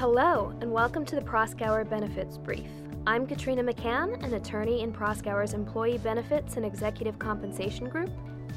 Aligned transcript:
Hello, 0.00 0.50
and 0.62 0.72
welcome 0.72 1.04
to 1.04 1.14
the 1.14 1.20
Proskauer 1.20 1.86
Benefits 1.86 2.38
Brief. 2.38 2.70
I'm 3.06 3.26
Katrina 3.26 3.62
McCann, 3.62 4.24
an 4.24 4.32
attorney 4.32 4.80
in 4.80 4.94
Proskauer's 4.94 5.52
Employee 5.52 5.98
Benefits 5.98 6.56
and 6.56 6.64
Executive 6.64 7.18
Compensation 7.18 7.86
Group. 7.86 8.08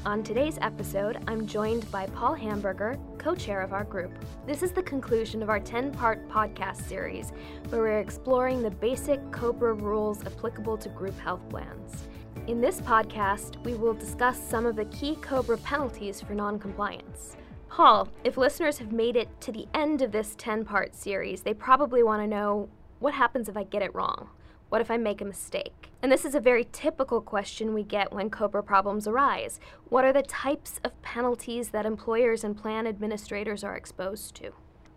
On 0.06 0.22
today's 0.22 0.56
episode, 0.62 1.22
I'm 1.28 1.46
joined 1.46 1.90
by 1.90 2.06
Paul 2.06 2.32
Hamburger, 2.32 2.98
co 3.18 3.34
chair 3.34 3.60
of 3.60 3.74
our 3.74 3.84
group. 3.84 4.12
This 4.46 4.62
is 4.62 4.72
the 4.72 4.82
conclusion 4.84 5.42
of 5.42 5.50
our 5.50 5.60
10 5.60 5.92
part 5.92 6.26
podcast 6.30 6.88
series, 6.88 7.34
where 7.68 7.82
we're 7.82 7.98
exploring 7.98 8.62
the 8.62 8.70
basic 8.70 9.20
COBRA 9.30 9.74
rules 9.74 10.24
applicable 10.24 10.78
to 10.78 10.88
group 10.88 11.18
health 11.18 11.46
plans. 11.50 12.04
In 12.46 12.62
this 12.62 12.80
podcast, 12.80 13.62
we 13.64 13.74
will 13.74 13.92
discuss 13.92 14.42
some 14.42 14.64
of 14.64 14.76
the 14.76 14.86
key 14.86 15.16
COBRA 15.16 15.58
penalties 15.58 16.22
for 16.22 16.32
noncompliance. 16.32 17.36
Paul, 17.74 18.06
if 18.22 18.36
listeners 18.36 18.78
have 18.78 18.92
made 18.92 19.16
it 19.16 19.28
to 19.40 19.50
the 19.50 19.66
end 19.74 20.00
of 20.00 20.12
this 20.12 20.36
10 20.38 20.64
part 20.64 20.94
series, 20.94 21.42
they 21.42 21.52
probably 21.52 22.04
want 22.04 22.22
to 22.22 22.26
know 22.28 22.68
what 23.00 23.14
happens 23.14 23.48
if 23.48 23.56
I 23.56 23.64
get 23.64 23.82
it 23.82 23.92
wrong? 23.92 24.28
What 24.68 24.80
if 24.80 24.92
I 24.92 24.96
make 24.96 25.20
a 25.20 25.24
mistake? 25.24 25.90
And 26.00 26.12
this 26.12 26.24
is 26.24 26.36
a 26.36 26.40
very 26.40 26.68
typical 26.70 27.20
question 27.20 27.74
we 27.74 27.82
get 27.82 28.12
when 28.12 28.30
COBRA 28.30 28.62
problems 28.62 29.08
arise. 29.08 29.58
What 29.88 30.04
are 30.04 30.12
the 30.12 30.22
types 30.22 30.78
of 30.84 31.02
penalties 31.02 31.70
that 31.70 31.84
employers 31.84 32.44
and 32.44 32.56
plan 32.56 32.86
administrators 32.86 33.64
are 33.64 33.76
exposed 33.76 34.36
to? 34.36 34.52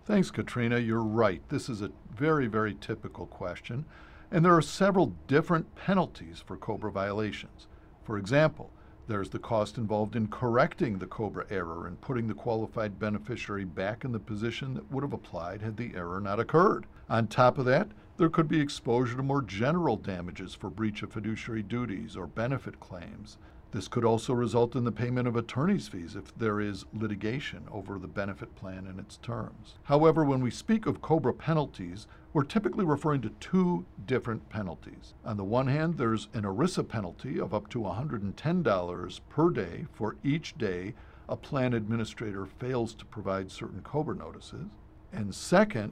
Thanks, 0.06 0.30
Katrina. 0.30 0.78
You're 0.78 1.02
right. 1.02 1.42
This 1.50 1.70
is 1.70 1.82
a 1.82 1.90
very, 2.16 2.46
very 2.46 2.76
typical 2.76 3.26
question. 3.26 3.86
And 4.30 4.46
there 4.46 4.56
are 4.56 4.62
several 4.62 5.16
different 5.26 5.74
penalties 5.74 6.44
for 6.46 6.56
COBRA 6.56 6.92
violations. 6.92 7.66
For 8.04 8.20
example, 8.20 8.70
there's 9.08 9.30
the 9.30 9.40
cost 9.40 9.78
involved 9.78 10.16
in 10.16 10.28
correcting 10.28 10.98
the 10.98 11.08
COBRA 11.08 11.46
error 11.50 11.88
and 11.88 12.02
putting 12.02 12.28
the 12.28 12.34
qualified 12.34 13.00
beneficiary 13.00 13.64
back 13.64 14.04
in 14.04 14.12
the 14.12 14.20
position 14.20 14.74
that 14.74 14.92
would 14.92 15.04
have 15.04 15.14
applied 15.14 15.62
had 15.62 15.78
the 15.78 15.94
error 15.96 16.20
not 16.20 16.40
occurred. 16.40 16.86
On 17.10 17.28
top 17.28 17.58
of 17.58 17.66
that, 17.66 17.88
there 18.18 18.30
could 18.30 18.48
be 18.48 18.60
exposure 18.60 19.16
to 19.16 19.24
more 19.24 19.42
general 19.42 19.96
damages 19.96 20.54
for 20.54 20.70
breach 20.70 21.04
of 21.04 21.14
fiduciary 21.14 21.64
duties 21.64 22.18
or 22.18 22.28
benefit 22.28 22.80
claims. 22.80 23.38
This 23.72 23.90
could 23.90 24.06
also 24.06 24.34
result 24.34 24.76
in 24.76 24.86
the 24.86 24.92
payment 24.92 25.28
of 25.28 25.36
attorney's 25.36 25.90
fees 25.90 26.16
if 26.16 26.36
there 26.38 26.62
is 26.62 26.86
litigation 26.94 27.68
over 27.70 28.00
the 28.00 28.08
benefit 28.08 28.56
plan 28.56 28.88
and 28.88 29.00
its 29.00 29.18
terms. 29.18 29.76
However, 29.84 30.24
when 30.24 30.42
we 30.42 30.52
speak 30.52 30.86
of 30.86 31.02
COBRA 31.02 31.34
penalties, 31.34 32.08
we're 32.32 32.44
typically 32.44 32.86
referring 32.86 33.22
to 33.22 33.30
two 33.42 33.86
different 34.06 34.48
penalties. 34.50 35.14
On 35.26 35.36
the 35.36 35.44
one 35.44 35.68
hand, 35.68 35.98
there's 35.98 36.30
an 36.34 36.44
ERISA 36.44 36.88
penalty 36.88 37.40
of 37.40 37.54
up 37.54 37.70
to 37.70 37.80
$110 37.80 39.20
per 39.30 39.50
day 39.50 39.86
for 39.92 40.16
each 40.24 40.58
day 40.58 40.94
a 41.28 41.36
plan 41.36 41.74
administrator 41.74 42.46
fails 42.46 42.94
to 42.96 43.06
provide 43.06 43.52
certain 43.52 43.82
COBRA 43.82 44.16
notices. 44.16 44.70
And 45.12 45.36
second, 45.36 45.92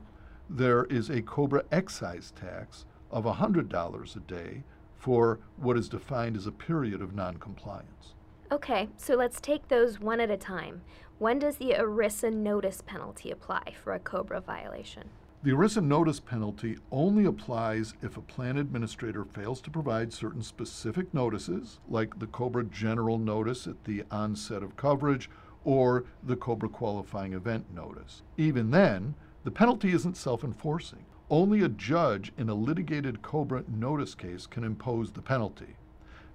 there 0.50 0.86
is 0.86 1.10
a 1.10 1.22
COBRA 1.22 1.64
excise 1.72 2.32
tax 2.32 2.86
of 3.12 3.26
$100 3.26 4.16
a 4.16 4.20
day 4.20 4.64
for 5.06 5.38
what 5.58 5.78
is 5.78 5.88
defined 5.88 6.36
as 6.36 6.48
a 6.48 6.52
period 6.52 7.00
of 7.00 7.14
noncompliance. 7.14 8.16
Okay, 8.52 8.90
so 8.98 9.14
let's 9.14 9.40
take 9.40 9.68
those 9.68 10.00
one 10.00 10.20
at 10.20 10.32
a 10.32 10.38
time. 10.38 10.82
When 11.20 11.38
does 11.38 11.58
the 11.58 11.76
ERISA 11.78 12.34
notice 12.34 12.82
penalty 12.84 13.30
apply 13.30 13.76
for 13.84 13.94
a 13.94 14.00
COBRA 14.00 14.42
violation? 14.42 15.04
The 15.44 15.52
ERISA 15.52 15.84
notice 15.84 16.20
penalty 16.20 16.80
only 16.92 17.26
applies 17.26 17.94
if 18.02 18.18
a 18.18 18.22
plan 18.22 18.58
administrator 18.58 19.24
fails 19.24 19.62
to 19.62 19.70
provide 19.70 20.12
certain 20.12 20.42
specific 20.42 21.14
notices, 21.14 21.80
like 21.88 22.18
the 22.18 22.26
COBRA 22.26 22.64
general 22.64 23.20
notice 23.20 23.68
at 23.68 23.84
the 23.84 24.06
onset 24.10 24.64
of 24.64 24.76
coverage 24.76 25.30
or 25.64 26.06
the 26.24 26.36
COBRA 26.36 26.70
qualifying 26.70 27.34
event 27.34 27.72
notice. 27.72 28.24
Even 28.38 28.72
then, 28.72 29.14
the 29.44 29.52
penalty 29.52 29.92
isn't 29.92 30.18
self 30.18 30.44
enforcing. 30.44 31.06
Only 31.30 31.62
a 31.62 31.70
judge 31.70 32.32
in 32.38 32.50
a 32.50 32.54
litigated 32.54 33.24
COBRA 33.24 33.64
notice 33.68 34.14
case 34.14 34.46
can 34.46 34.64
impose 34.64 35.12
the 35.12 35.24
penalty. 35.24 35.76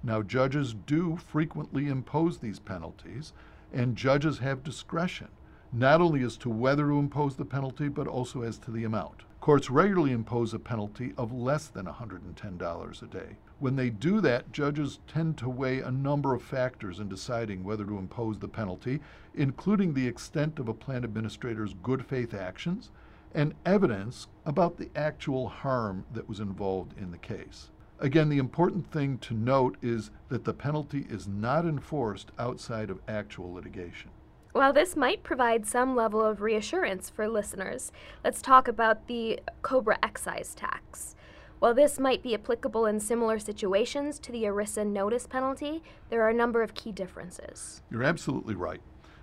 Now, 0.02 0.20
judges 0.20 0.74
do 0.74 1.16
frequently 1.16 1.86
impose 1.86 2.38
these 2.38 2.58
penalties, 2.58 3.32
and 3.72 3.94
judges 3.94 4.38
have 4.38 4.64
discretion, 4.64 5.28
not 5.72 6.00
only 6.00 6.24
as 6.24 6.36
to 6.38 6.50
whether 6.50 6.88
to 6.88 6.98
impose 6.98 7.36
the 7.36 7.44
penalty, 7.44 7.86
but 7.86 8.08
also 8.08 8.42
as 8.42 8.58
to 8.58 8.72
the 8.72 8.82
amount. 8.82 9.22
Courts 9.40 9.70
regularly 9.70 10.10
impose 10.10 10.52
a 10.54 10.58
penalty 10.58 11.14
of 11.16 11.32
less 11.32 11.68
than 11.68 11.86
$110 11.86 13.02
a 13.02 13.06
day. 13.06 13.36
When 13.60 13.76
they 13.76 13.90
do 13.90 14.20
that, 14.22 14.50
judges 14.50 14.98
tend 15.06 15.38
to 15.38 15.48
weigh 15.48 15.82
a 15.82 15.92
number 15.92 16.34
of 16.34 16.42
factors 16.42 16.98
in 16.98 17.08
deciding 17.08 17.62
whether 17.62 17.84
to 17.84 17.96
impose 17.96 18.40
the 18.40 18.48
penalty, 18.48 18.98
including 19.34 19.94
the 19.94 20.08
extent 20.08 20.58
of 20.58 20.66
a 20.66 20.74
plan 20.74 21.04
administrator's 21.04 21.74
good 21.80 22.04
faith 22.04 22.34
actions 22.34 22.90
and 23.34 23.54
evidence 23.64 24.26
about 24.44 24.76
the 24.76 24.90
actual 24.96 25.48
harm 25.48 26.04
that 26.12 26.28
was 26.28 26.40
involved 26.40 26.94
in 26.98 27.10
the 27.10 27.18
case. 27.18 27.70
Again, 27.98 28.28
the 28.28 28.38
important 28.38 28.90
thing 28.90 29.18
to 29.18 29.34
note 29.34 29.76
is 29.82 30.10
that 30.28 30.44
the 30.44 30.54
penalty 30.54 31.06
is 31.10 31.28
not 31.28 31.66
enforced 31.66 32.30
outside 32.38 32.88
of 32.88 33.00
actual 33.06 33.52
litigation. 33.52 34.10
While 34.52 34.72
this 34.72 34.96
might 34.96 35.22
provide 35.22 35.66
some 35.66 35.94
level 35.94 36.24
of 36.24 36.40
reassurance 36.40 37.08
for 37.08 37.28
listeners, 37.28 37.92
let's 38.24 38.42
talk 38.42 38.66
about 38.66 39.06
the 39.06 39.38
COBRA 39.62 39.98
excise 40.02 40.54
tax. 40.54 41.14
While 41.60 41.74
this 41.74 42.00
might 42.00 42.22
be 42.22 42.34
applicable 42.34 42.86
in 42.86 43.00
similar 43.00 43.38
situations 43.38 44.18
to 44.20 44.32
the 44.32 44.44
ERISA 44.44 44.86
notice 44.86 45.26
penalty, 45.26 45.82
there 46.08 46.22
are 46.22 46.30
a 46.30 46.34
number 46.34 46.62
of 46.62 46.72
key 46.72 46.90
differences. 46.90 47.82
You're 47.90 48.02
absolutely 48.02 48.54
right. 48.54 48.80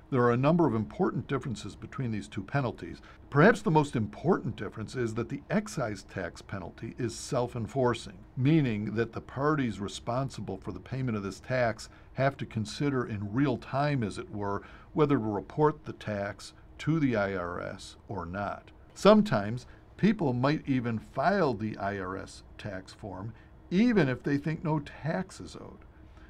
There 0.10 0.22
are 0.22 0.32
a 0.32 0.38
number 0.38 0.66
of 0.66 0.74
important 0.74 1.28
differences 1.28 1.76
between 1.76 2.12
these 2.12 2.30
two 2.30 2.42
penalties. 2.42 3.02
Perhaps 3.30 3.62
the 3.62 3.72
most 3.72 3.96
important 3.96 4.56
difference 4.56 4.96
is 4.96 5.14
that 5.16 5.28
the 5.28 5.42
excise 5.50 6.04
tax 6.04 6.42
penalty 6.42 6.96
is 6.98 7.14
self 7.14 7.58
enforcing, 7.58 8.18
meaning 8.38 8.96
that 8.96 9.12
the 9.12 9.20
parties 9.20 9.82
responsible 9.82 10.58
for 10.58 10.72
the 10.72 10.80
payment 10.80 11.18
of 11.18 11.24
this 11.24 11.42
tax 11.42 11.90
have 12.14 12.38
to 12.38 12.46
consider 12.46 13.06
in 13.06 13.34
real 13.34 13.58
time, 13.58 14.02
as 14.02 14.18
it 14.18 14.34
were, 14.34 14.62
whether 14.94 15.18
to 15.18 15.24
report 15.24 15.84
the 15.84 15.94
tax 15.94 16.54
to 16.78 17.02
the 17.02 17.14
IRS 17.14 17.96
or 18.08 18.26
not. 18.26 18.72
Sometimes 18.94 19.66
people 19.98 20.32
might 20.32 20.64
even 20.66 21.00
file 21.00 21.54
the 21.54 21.76
IRS 21.76 22.44
tax 22.58 22.94
form 22.94 23.34
even 23.70 24.08
if 24.08 24.24
they 24.24 24.38
think 24.38 24.64
no 24.64 24.80
tax 24.80 25.42
is 25.42 25.56
owed. 25.56 25.80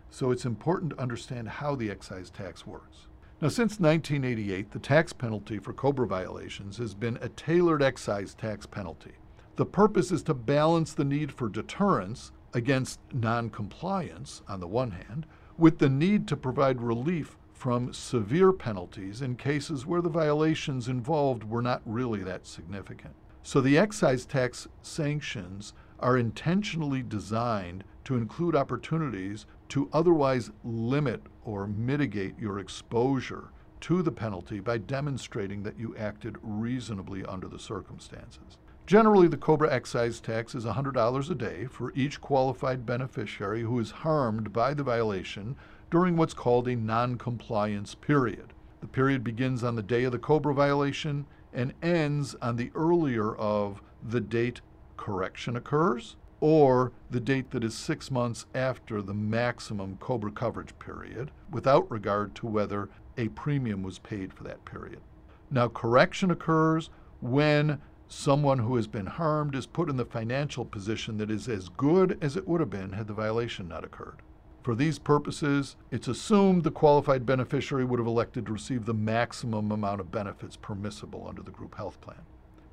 So 0.10 0.32
it's 0.32 0.46
important 0.46 0.92
to 0.92 1.00
understand 1.00 1.48
how 1.48 1.76
the 1.76 1.92
excise 1.92 2.30
tax 2.30 2.66
works. 2.66 3.08
Now, 3.40 3.50
since 3.50 3.80
1988, 3.80 4.72
the 4.72 4.80
tax 4.80 5.14
penalty 5.14 5.60
for 5.60 5.72
COBRA 5.72 6.08
violations 6.08 6.78
has 6.78 6.96
been 6.96 7.20
a 7.22 7.30
tailored 7.30 7.84
excise 7.84 8.34
tax 8.34 8.66
penalty. 8.66 9.12
The 9.58 9.66
purpose 9.66 10.12
is 10.12 10.24
to 10.24 10.34
balance 10.34 10.94
the 10.94 11.06
need 11.06 11.32
for 11.32 11.48
deterrence 11.48 12.32
against 12.56 13.00
noncompliance, 13.14 14.42
on 14.48 14.60
the 14.60 14.68
one 14.68 14.90
hand, 14.90 15.28
with 15.56 15.78
the 15.78 15.90
need 15.90 16.28
to 16.30 16.36
provide 16.36 16.82
relief 16.82 17.38
from 17.54 17.94
severe 17.94 18.52
penalties 18.52 19.22
in 19.22 19.36
cases 19.36 19.86
where 19.86 20.02
the 20.02 20.10
violations 20.10 20.88
involved 20.88 21.44
were 21.44 21.62
not 21.62 21.84
really 21.86 22.24
that 22.24 22.48
significant. 22.48 23.14
So 23.44 23.62
the 23.62 23.78
excise 23.78 24.26
tax 24.26 24.68
sanctions 24.82 25.74
are 26.00 26.18
intentionally 26.18 27.04
designed 27.04 27.84
to 28.08 28.16
include 28.16 28.56
opportunities 28.56 29.46
to 29.68 29.90
otherwise 29.92 30.50
limit 30.64 31.22
or 31.44 31.68
mitigate 31.68 32.40
your 32.40 32.58
exposure 32.58 33.50
to 33.82 34.02
the 34.02 34.14
penalty 34.14 34.62
by 34.62 34.78
demonstrating 34.78 35.62
that 35.62 35.78
you 35.78 35.94
acted 35.98 36.38
reasonably 36.42 37.26
under 37.26 37.50
the 37.50 37.60
circumstances. 37.60 38.58
Generally, 38.86 39.28
the 39.28 39.36
COBRA 39.36 39.74
excise 39.74 40.22
tax 40.22 40.56
is 40.56 40.64
$100 40.64 41.30
a 41.30 41.36
day 41.36 41.66
for 41.66 41.92
each 41.96 42.22
qualified 42.22 42.86
beneficiary 42.86 43.64
who 43.64 43.78
is 43.78 43.92
harmed 43.92 44.54
by 44.54 44.74
the 44.74 44.84
violation 44.84 45.58
during 45.92 46.16
what's 46.16 46.34
called 46.34 46.70
a 46.70 46.78
noncompliance 46.78 47.94
period. 47.94 48.54
The 48.80 48.88
period 48.88 49.22
begins 49.22 49.66
on 49.66 49.76
the 49.76 49.84
day 49.84 50.06
of 50.06 50.14
the 50.14 50.18
COBRA 50.18 50.54
violation 50.54 51.26
and 51.52 51.74
ends 51.84 52.36
on 52.42 52.56
the 52.56 52.72
earlier 52.74 53.36
of 53.36 53.82
the 54.02 54.22
date 54.22 54.62
correction 54.96 55.58
occurs 55.58 56.16
or 56.40 56.92
the 57.10 57.20
date 57.20 57.52
that 57.52 57.64
is 57.64 57.74
six 57.74 58.12
months 58.12 58.46
after 58.54 59.02
the 59.02 59.14
maximum 59.14 59.98
COBRA 59.98 60.32
coverage 60.32 60.78
period, 60.80 61.32
without 61.52 61.90
regard 61.90 62.36
to 62.36 62.48
whether 62.48 62.90
a 63.18 63.30
premium 63.30 63.84
was 63.84 64.00
paid 64.00 64.34
for 64.34 64.44
that 64.44 64.64
period. 64.66 65.00
Now, 65.50 65.68
correction 65.68 66.30
occurs 66.30 66.90
when 67.22 67.82
someone 68.08 68.60
who 68.60 68.76
has 68.76 68.88
been 68.88 69.06
harmed 69.06 69.56
is 69.56 69.66
put 69.66 69.90
in 69.90 69.98
the 69.98 70.06
financial 70.06 70.66
position 70.66 71.18
that 71.18 71.32
is 71.32 71.48
as 71.48 71.70
good 71.70 72.18
as 72.22 72.38
it 72.38 72.48
would 72.48 72.60
have 72.60 72.70
been 72.70 72.94
had 72.94 73.08
the 73.08 73.14
violation 73.14 73.68
not 73.68 73.84
occurred. 73.84 74.22
For 74.64 74.76
these 74.76 75.00
purposes, 75.00 75.78
it's 75.92 76.08
assumed 76.08 76.64
the 76.64 76.72
qualified 76.72 77.26
beneficiary 77.26 77.86
would 77.86 78.00
have 78.00 78.08
elected 78.08 78.46
to 78.46 78.54
receive 78.54 78.86
the 78.86 78.94
maximum 78.94 79.72
amount 79.72 80.02
of 80.02 80.12
benefits 80.12 80.58
permissible 80.58 81.26
under 81.28 81.42
the 81.42 81.52
group 81.52 81.76
health 81.76 82.00
plan. 82.02 82.22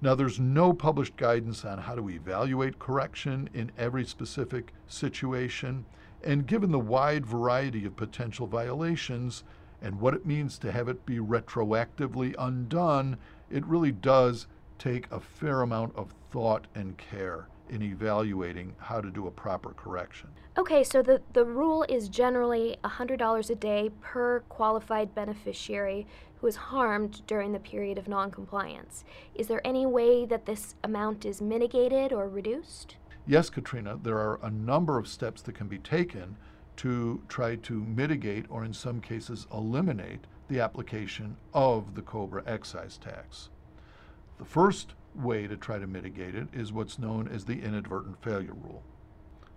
Now, 0.05 0.15
there's 0.15 0.39
no 0.39 0.75
published 0.75 1.17
guidance 1.17 1.65
on 1.65 1.79
how 1.79 1.95
to 1.95 2.11
evaluate 2.11 2.79
correction 2.79 3.49
in 3.55 3.73
every 3.79 4.05
specific 4.05 4.75
situation, 4.87 5.87
and 6.23 6.47
given 6.47 6.71
the 6.71 6.79
wide 6.79 7.25
variety 7.25 7.87
of 7.87 7.97
potential 7.97 8.47
violations 8.47 9.45
and 9.81 9.99
what 9.99 10.13
it 10.13 10.27
means 10.27 10.59
to 10.59 10.73
have 10.73 10.91
it 10.91 11.07
be 11.07 11.21
retroactively 11.21 12.35
undone, 12.39 13.17
it 13.49 13.65
really 13.65 13.93
does 13.93 14.47
take 14.79 15.11
a 15.11 15.19
fair 15.19 15.63
amount 15.63 15.97
of 15.97 16.13
thought 16.31 16.67
and 16.75 16.99
care 16.99 17.49
in 17.71 17.83
evaluating 17.83 18.75
how 18.79 19.01
to 19.01 19.11
do 19.11 19.27
a 19.27 19.31
proper 19.31 19.71
correction. 19.71 20.29
Okay, 20.57 20.85
so 20.85 21.03
the, 21.03 21.21
the 21.33 21.45
rule 21.45 21.85
is 21.89 22.09
generally 22.09 22.77
$100 22.85 23.51
a 23.51 23.55
day 23.55 23.91
per 24.01 24.41
qualified 24.49 25.15
beneficiary 25.15 26.07
who 26.41 26.47
is 26.47 26.57
harmed 26.57 27.27
during 27.27 27.53
the 27.53 27.59
period 27.59 27.99
of 27.99 28.07
noncompliance. 28.07 29.05
Is 29.35 29.47
there 29.47 29.67
any 29.67 29.87
way 29.87 30.27
that 30.27 30.47
this 30.47 30.75
amount 30.85 31.25
is 31.25 31.41
mitigated 31.41 32.13
or 32.13 32.29
reduced? 32.29 32.97
Yes, 33.27 33.49
Katrina, 33.49 33.99
there 34.03 34.19
are 34.19 34.39
a 34.43 34.51
number 34.51 34.99
of 34.99 35.09
steps 35.09 35.41
that 35.43 35.55
can 35.55 35.67
be 35.67 35.79
taken 35.79 36.37
to 36.77 37.23
try 37.29 37.57
to 37.57 37.85
mitigate 37.85 38.45
or, 38.51 38.65
in 38.65 38.75
some 38.75 39.01
cases, 39.01 39.47
eliminate 39.53 40.27
the 40.49 40.61
application 40.61 41.37
of 41.55 41.95
the 41.95 42.03
COBRA 42.03 42.43
excise 42.47 42.99
tax. 42.99 43.49
The 44.39 44.45
first 44.45 44.95
way 45.15 45.47
to 45.47 45.57
try 45.57 45.79
to 45.79 45.87
mitigate 45.87 46.35
it 46.35 46.49
is 46.53 46.73
what's 46.73 46.99
known 46.99 47.29
as 47.29 47.45
the 47.45 47.63
inadvertent 47.63 48.23
failure 48.23 48.55
rule. 48.55 48.83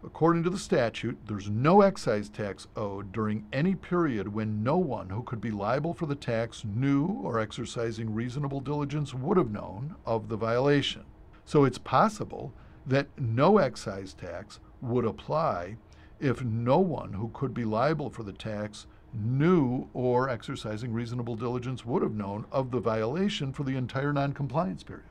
According 0.04 0.44
to 0.44 0.50
the 0.52 0.60
statute, 0.60 1.18
there's 1.26 1.50
no 1.50 1.82
excise 1.82 2.30
tax 2.30 2.68
owed 2.76 3.12
during 3.12 3.48
any 3.52 3.74
period 3.74 4.28
when 4.28 4.64
no 4.64 4.78
one 4.78 5.10
who 5.10 5.24
could 5.24 5.42
be 5.42 5.50
liable 5.50 5.94
for 5.94 6.06
the 6.06 6.16
tax 6.16 6.64
knew 6.64 7.06
or 7.24 7.40
exercising 7.40 8.14
reasonable 8.14 8.60
diligence 8.60 9.14
would 9.14 9.38
have 9.38 9.52
known 9.52 9.96
of 10.06 10.30
the 10.30 10.38
violation. 10.38 11.04
So 11.46 11.66
it's 11.66 11.80
possible 11.80 12.54
that 12.86 13.08
no 13.18 13.58
excise 13.58 14.14
tax 14.14 14.60
would 14.82 15.04
apply 15.04 15.78
if 16.20 16.44
no 16.44 16.80
one 16.80 17.14
who 17.14 17.30
could 17.34 17.54
be 17.54 17.66
liable 17.66 18.10
for 18.10 18.24
the 18.24 18.34
tax 18.34 18.86
knew 19.14 19.90
or 19.94 20.30
exercising 20.30 20.94
reasonable 20.94 21.36
diligence 21.36 21.86
would 21.86 22.04
have 22.04 22.14
known 22.14 22.46
of 22.52 22.70
the 22.72 22.80
violation 22.80 23.52
for 23.52 23.64
the 23.64 23.76
entire 23.76 24.14
noncompliance 24.14 24.84
period. 24.84 25.06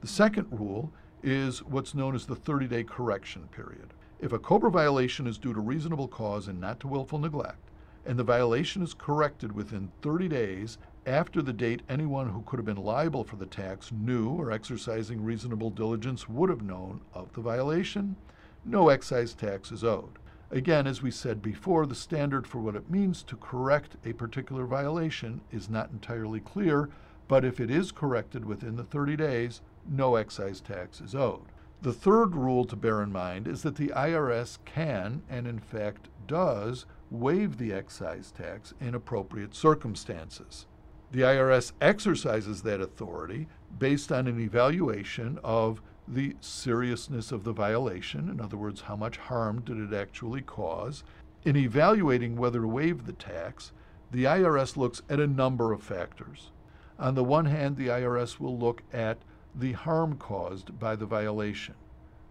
The 0.00 0.06
second 0.06 0.46
rule 0.50 0.90
is 1.22 1.62
what's 1.62 1.94
known 1.94 2.14
as 2.14 2.24
the 2.24 2.34
30 2.34 2.66
day 2.68 2.84
correction 2.84 3.48
period. 3.48 3.92
If 4.18 4.32
a 4.32 4.38
COBRA 4.38 4.70
violation 4.70 5.26
is 5.26 5.36
due 5.36 5.52
to 5.52 5.60
reasonable 5.60 6.08
cause 6.08 6.48
and 6.48 6.58
not 6.58 6.80
to 6.80 6.88
willful 6.88 7.18
neglect, 7.18 7.70
and 8.06 8.18
the 8.18 8.24
violation 8.24 8.82
is 8.82 8.94
corrected 8.94 9.52
within 9.52 9.92
30 10.00 10.28
days 10.28 10.78
after 11.04 11.42
the 11.42 11.52
date 11.52 11.82
anyone 11.86 12.30
who 12.30 12.40
could 12.42 12.58
have 12.58 12.64
been 12.64 12.82
liable 12.82 13.24
for 13.24 13.36
the 13.36 13.44
tax 13.44 13.92
knew 13.92 14.30
or 14.30 14.50
exercising 14.50 15.22
reasonable 15.22 15.68
diligence 15.68 16.30
would 16.30 16.48
have 16.48 16.62
known 16.62 17.02
of 17.12 17.30
the 17.34 17.42
violation, 17.42 18.16
no 18.64 18.88
excise 18.88 19.34
tax 19.34 19.70
is 19.70 19.84
owed. 19.84 20.18
Again, 20.50 20.86
as 20.86 21.02
we 21.02 21.10
said 21.10 21.42
before, 21.42 21.84
the 21.84 21.94
standard 21.94 22.46
for 22.46 22.58
what 22.58 22.74
it 22.74 22.90
means 22.90 23.22
to 23.24 23.36
correct 23.36 23.96
a 24.06 24.14
particular 24.14 24.64
violation 24.64 25.42
is 25.52 25.68
not 25.68 25.90
entirely 25.90 26.40
clear, 26.40 26.88
but 27.28 27.44
if 27.44 27.60
it 27.60 27.70
is 27.70 27.92
corrected 27.92 28.46
within 28.46 28.76
the 28.76 28.84
30 28.84 29.16
days, 29.16 29.60
no 29.88 30.16
excise 30.16 30.60
tax 30.60 31.00
is 31.00 31.14
owed. 31.14 31.46
The 31.82 31.92
third 31.92 32.34
rule 32.34 32.64
to 32.66 32.76
bear 32.76 33.02
in 33.02 33.10
mind 33.10 33.48
is 33.48 33.62
that 33.62 33.76
the 33.76 33.88
IRS 33.88 34.58
can, 34.64 35.22
and 35.30 35.46
in 35.46 35.58
fact 35.58 36.08
does, 36.26 36.84
waive 37.10 37.56
the 37.56 37.72
excise 37.72 38.30
tax 38.30 38.74
in 38.80 38.94
appropriate 38.94 39.54
circumstances. 39.54 40.66
The 41.10 41.22
IRS 41.22 41.72
exercises 41.80 42.62
that 42.62 42.80
authority 42.80 43.48
based 43.78 44.12
on 44.12 44.26
an 44.26 44.38
evaluation 44.38 45.38
of 45.42 45.80
the 46.06 46.36
seriousness 46.40 47.32
of 47.32 47.44
the 47.44 47.52
violation, 47.52 48.28
in 48.28 48.40
other 48.40 48.56
words, 48.56 48.82
how 48.82 48.96
much 48.96 49.16
harm 49.16 49.62
did 49.62 49.78
it 49.78 49.94
actually 49.94 50.42
cause. 50.42 51.02
In 51.44 51.56
evaluating 51.56 52.36
whether 52.36 52.60
to 52.60 52.68
waive 52.68 53.06
the 53.06 53.12
tax, 53.12 53.72
the 54.10 54.24
IRS 54.24 54.76
looks 54.76 55.02
at 55.08 55.20
a 55.20 55.26
number 55.26 55.72
of 55.72 55.82
factors. 55.82 56.50
On 56.98 57.14
the 57.14 57.24
one 57.24 57.46
hand, 57.46 57.76
the 57.76 57.88
IRS 57.88 58.38
will 58.38 58.58
look 58.58 58.82
at 58.92 59.18
the 59.54 59.72
harm 59.72 60.16
caused 60.16 60.78
by 60.78 60.96
the 60.96 61.06
violation. 61.06 61.74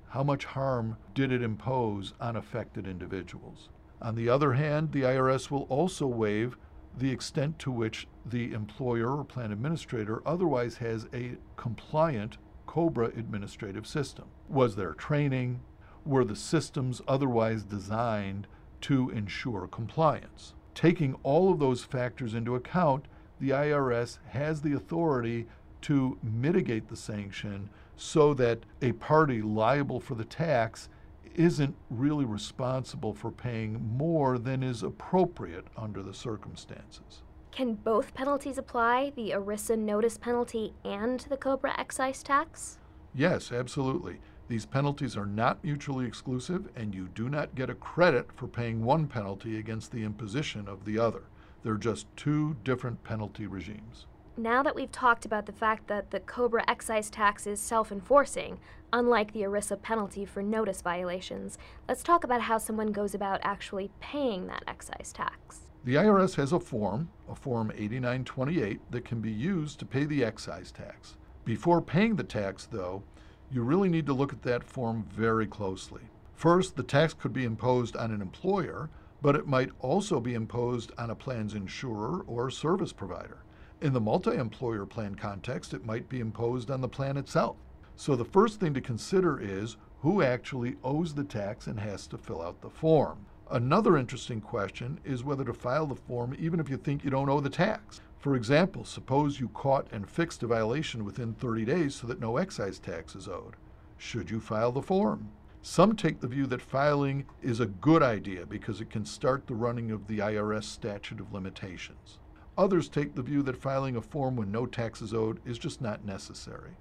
How 0.10 0.24
much 0.24 0.46
harm 0.46 0.98
did 1.14 1.32
it 1.32 1.42
impose 1.42 2.14
on 2.20 2.36
affected 2.36 2.88
individuals? 2.88 3.70
On 4.02 4.16
the 4.16 4.30
other 4.30 4.54
hand, 4.54 4.92
the 4.92 5.02
IRS 5.02 5.52
will 5.52 5.64
also 5.64 6.08
waive 6.08 6.58
the 6.98 7.12
extent 7.12 7.60
to 7.60 7.72
which 7.72 8.08
the 8.26 8.54
employer 8.54 9.18
or 9.18 9.24
plan 9.24 9.52
administrator 9.52 10.22
otherwise 10.26 10.78
has 10.78 11.08
a 11.14 11.38
compliant 11.58 12.38
COBRA 12.66 13.08
administrative 13.18 13.86
system. 13.86 14.26
Was 14.48 14.76
there 14.76 14.94
training? 14.94 15.62
Were 16.06 16.24
the 16.24 16.36
systems 16.36 17.02
otherwise 17.08 17.64
designed 17.64 18.48
to 18.82 19.10
ensure 19.10 19.68
compliance? 19.68 20.54
Taking 20.74 21.16
all 21.24 21.52
of 21.52 21.60
those 21.60 21.84
factors 21.84 22.34
into 22.34 22.56
account, 22.56 23.06
the 23.40 23.50
IRS 23.50 24.20
has 24.30 24.62
the 24.62 24.74
authority 24.74 25.48
to 25.82 26.18
mitigate 26.24 26.88
the 26.88 26.96
sanction 26.96 27.70
so 27.96 28.34
that 28.34 28.60
a 28.82 28.92
party 28.94 29.42
liable 29.42 30.00
for 30.00 30.16
the 30.16 30.26
tax 30.26 30.90
isn't 31.36 31.76
really 31.90 32.26
responsible 32.26 33.14
for 33.14 33.32
paying 33.32 33.96
more 33.98 34.38
than 34.38 34.64
is 34.64 34.84
appropriate 34.84 35.68
under 35.78 36.02
the 36.02 36.14
circumstances. 36.14 37.24
Can 37.52 37.76
both 37.76 38.14
penalties 38.14 38.58
apply, 38.58 39.12
the 39.16 39.32
ERISA 39.32 39.78
notice 39.78 40.18
penalty 40.18 40.74
and 40.84 41.20
the 41.22 41.38
COBRA 41.38 41.80
excise 41.80 42.24
tax? 42.24 42.78
Yes, 43.14 43.52
absolutely. 43.52 44.20
These 44.48 44.66
penalties 44.66 45.16
are 45.16 45.26
not 45.26 45.64
mutually 45.64 46.06
exclusive, 46.06 46.70
and 46.76 46.94
you 46.94 47.08
do 47.14 47.30
not 47.30 47.56
get 47.56 47.70
a 47.70 47.76
credit 47.76 48.32
for 48.34 48.48
paying 48.48 48.84
one 48.84 49.08
penalty 49.08 49.60
against 49.60 49.92
the 49.92 50.04
imposition 50.04 50.68
of 50.68 50.86
the 50.86 50.98
other. 50.98 51.24
They're 51.64 51.76
just 51.76 52.08
two 52.16 52.56
different 52.64 53.04
penalty 53.04 53.46
regimes. 53.46 54.08
Now 54.40 54.64
that 54.64 54.74
we've 54.74 54.90
talked 54.90 55.26
about 55.26 55.48
the 55.48 55.52
fact 55.52 55.88
that 55.88 56.12
the 56.12 56.22
COBRA 56.22 56.64
excise 56.66 57.10
tax 57.10 57.46
is 57.46 57.60
self 57.60 57.92
enforcing, 57.92 58.58
unlike 58.94 59.34
the 59.34 59.42
ERISA 59.42 59.82
penalty 59.82 60.24
for 60.24 60.42
notice 60.42 60.82
violations, 60.82 61.58
let's 61.90 62.04
talk 62.04 62.24
about 62.24 62.44
how 62.44 62.58
someone 62.58 62.94
goes 62.94 63.14
about 63.14 63.42
actually 63.44 63.92
paying 64.00 64.48
that 64.48 64.64
excise 64.66 65.12
tax. 65.12 65.64
The 65.84 65.96
IRS 65.96 66.36
has 66.36 66.54
a 66.54 66.60
form, 66.62 67.10
a 67.30 67.36
Form 67.36 67.70
8928, 67.76 68.80
that 68.92 69.04
can 69.04 69.20
be 69.20 69.30
used 69.30 69.78
to 69.80 69.86
pay 69.86 70.06
the 70.06 70.24
excise 70.24 70.72
tax. 70.72 71.18
Before 71.44 71.82
paying 71.82 72.16
the 72.16 72.24
tax, 72.24 72.66
though, 72.66 73.04
you 73.52 73.62
really 73.62 73.90
need 73.90 74.06
to 74.06 74.14
look 74.14 74.32
at 74.32 74.44
that 74.44 74.64
form 74.64 75.06
very 75.12 75.48
closely. 75.48 76.04
First, 76.34 76.78
the 76.78 76.84
tax 76.84 77.14
could 77.14 77.34
be 77.34 77.44
imposed 77.44 77.98
on 77.98 78.10
an 78.12 78.22
employer, 78.22 78.90
but 79.22 79.36
it 79.36 79.48
might 79.48 79.72
also 79.82 80.22
be 80.22 80.34
imposed 80.34 80.94
on 80.98 81.10
a 81.10 81.16
plan's 81.16 81.56
insurer 81.56 82.22
or 82.26 82.50
service 82.50 82.94
provider. 82.94 83.40
In 83.82 83.94
the 83.94 84.02
multi 84.02 84.36
employer 84.36 84.86
plan 84.86 85.16
context, 85.16 85.74
it 85.74 85.86
might 85.86 86.10
be 86.10 86.20
imposed 86.20 86.70
on 86.70 86.82
the 86.82 86.90
plan 86.90 87.16
itself. 87.16 87.56
So 87.96 88.14
the 88.14 88.26
first 88.26 88.60
thing 88.60 88.74
to 88.74 88.82
consider 88.82 89.40
is 89.40 89.78
who 90.02 90.22
actually 90.22 90.76
owes 90.84 91.14
the 91.14 91.24
tax 91.24 91.68
and 91.68 91.80
has 91.80 92.06
to 92.08 92.18
fill 92.18 92.42
out 92.42 92.60
the 92.60 92.70
form. 92.70 93.26
Another 93.50 93.96
interesting 93.96 94.42
question 94.42 95.00
is 95.06 95.24
whether 95.24 95.46
to 95.46 95.54
file 95.54 95.88
the 95.88 95.96
form 95.96 96.36
even 96.38 96.60
if 96.60 96.70
you 96.70 96.76
think 96.76 97.06
you 97.06 97.10
don't 97.10 97.30
owe 97.30 97.40
the 97.40 97.50
tax. 97.50 98.02
For 98.18 98.36
example, 98.36 98.84
suppose 98.84 99.40
you 99.40 99.48
caught 99.48 99.88
and 99.94 100.10
fixed 100.10 100.44
a 100.44 100.48
violation 100.48 101.06
within 101.06 101.34
30 101.34 101.64
days 101.64 101.96
so 101.96 102.08
that 102.08 102.20
no 102.20 102.36
excise 102.36 102.80
tax 102.80 103.16
is 103.16 103.30
owed. 103.30 103.56
Should 103.98 104.30
you 104.30 104.42
file 104.42 104.74
the 104.74 104.82
form? 104.82 105.30
Some 105.62 105.96
take 105.96 106.20
the 106.20 106.28
view 106.28 106.48
that 106.48 106.62
filing 106.62 107.26
is 107.42 107.62
a 107.62 107.66
good 107.66 108.04
idea 108.04 108.46
because 108.46 108.82
it 108.82 108.90
can 108.90 109.06
start 109.06 109.48
the 109.48 109.56
running 109.56 109.90
of 109.90 110.08
the 110.08 110.20
IRS 110.20 110.66
statute 110.66 111.22
of 111.22 111.32
limitations. 111.32 112.20
Others 112.60 112.90
take 112.90 113.16
the 113.16 113.22
view 113.22 113.42
that 113.44 113.56
filing 113.56 113.96
a 113.96 114.02
form 114.02 114.36
when 114.36 114.52
no 114.52 114.66
tax 114.66 115.02
is 115.02 115.14
owed 115.14 115.40
is 115.46 115.58
just 115.58 115.80
not 115.80 116.04
necessary. 116.04 116.72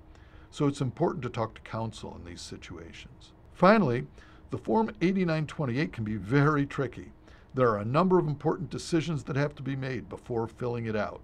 So 0.51 0.67
it's 0.67 0.81
important 0.81 1.23
to 1.23 1.29
talk 1.29 1.55
to 1.55 1.61
counsel 1.61 2.17
in 2.19 2.25
these 2.29 2.41
situations. 2.41 3.31
Finally, 3.53 4.05
the 4.51 4.59
Form 4.59 4.91
8928 5.01 5.93
can 5.93 6.03
be 6.03 6.17
very 6.17 6.67
tricky. 6.67 7.13
There 7.55 7.69
are 7.69 7.79
a 7.79 7.85
number 7.85 8.19
of 8.19 8.27
important 8.27 8.71
decisions 8.71 9.23
that 9.23 9.37
have 9.37 9.55
to 9.55 9.63
be 9.63 9.77
made 9.77 10.09
before 10.09 10.49
filling 10.49 10.87
it 10.87 10.97
out. 10.97 11.21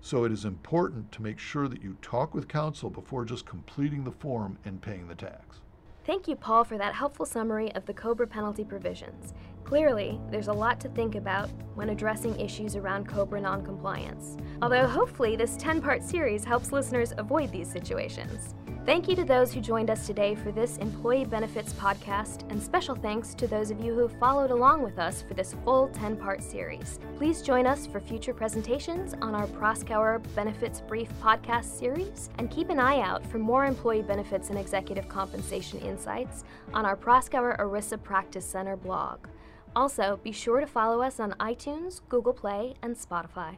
So 0.00 0.24
it 0.24 0.32
is 0.32 0.46
important 0.46 1.12
to 1.12 1.22
make 1.22 1.38
sure 1.38 1.68
that 1.68 1.82
you 1.82 1.98
talk 2.00 2.32
with 2.32 2.48
counsel 2.48 2.88
before 2.88 3.26
just 3.26 3.44
completing 3.44 4.04
the 4.04 4.10
form 4.10 4.56
and 4.64 4.80
paying 4.80 5.06
the 5.06 5.14
tax. 5.14 5.60
Thank 6.06 6.26
you, 6.28 6.34
Paul, 6.34 6.64
for 6.64 6.78
that 6.78 6.94
helpful 6.94 7.26
summary 7.26 7.70
of 7.74 7.84
the 7.84 7.92
COBRA 7.92 8.26
penalty 8.26 8.64
provisions. 8.64 9.34
Clearly, 9.72 10.20
there's 10.30 10.48
a 10.48 10.52
lot 10.52 10.78
to 10.80 10.90
think 10.90 11.14
about 11.14 11.48
when 11.76 11.88
addressing 11.88 12.38
issues 12.38 12.76
around 12.76 13.08
COBRA 13.08 13.40
noncompliance. 13.40 14.36
Although 14.60 14.86
hopefully 14.86 15.34
this 15.34 15.56
10 15.56 15.80
part 15.80 16.02
series 16.02 16.44
helps 16.44 16.72
listeners 16.72 17.14
avoid 17.16 17.50
these 17.50 17.72
situations. 17.72 18.54
Thank 18.84 19.08
you 19.08 19.16
to 19.16 19.24
those 19.24 19.50
who 19.50 19.62
joined 19.62 19.88
us 19.88 20.06
today 20.06 20.34
for 20.34 20.52
this 20.52 20.76
Employee 20.76 21.24
Benefits 21.24 21.72
podcast, 21.72 22.50
and 22.50 22.62
special 22.62 22.94
thanks 22.94 23.32
to 23.32 23.46
those 23.46 23.70
of 23.70 23.82
you 23.82 23.94
who 23.94 24.08
followed 24.08 24.50
along 24.50 24.82
with 24.82 24.98
us 24.98 25.22
for 25.22 25.32
this 25.32 25.54
full 25.64 25.88
10 25.88 26.18
part 26.18 26.42
series. 26.42 27.00
Please 27.16 27.40
join 27.40 27.66
us 27.66 27.86
for 27.86 27.98
future 27.98 28.34
presentations 28.34 29.14
on 29.22 29.34
our 29.34 29.46
Proskauer 29.46 30.22
Benefits 30.34 30.82
Brief 30.82 31.08
podcast 31.22 31.78
series, 31.78 32.28
and 32.36 32.50
keep 32.50 32.68
an 32.68 32.78
eye 32.78 33.00
out 33.00 33.24
for 33.24 33.38
more 33.38 33.64
employee 33.64 34.02
benefits 34.02 34.50
and 34.50 34.58
executive 34.58 35.08
compensation 35.08 35.78
insights 35.78 36.44
on 36.74 36.84
our 36.84 36.94
Proskauer 36.94 37.58
ERISA 37.58 38.02
Practice 38.02 38.44
Center 38.44 38.76
blog. 38.76 39.28
Also, 39.74 40.20
be 40.22 40.32
sure 40.32 40.60
to 40.60 40.66
follow 40.66 41.00
us 41.00 41.18
on 41.18 41.32
iTunes, 41.40 42.00
Google 42.08 42.34
Play, 42.34 42.74
and 42.82 42.94
Spotify. 42.94 43.56